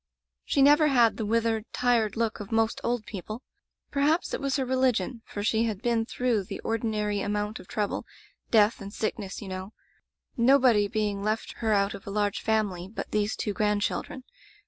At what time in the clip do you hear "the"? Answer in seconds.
1.17-1.27, 6.45-6.59